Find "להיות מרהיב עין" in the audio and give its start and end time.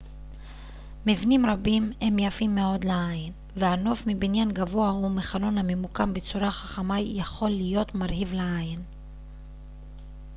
7.49-8.81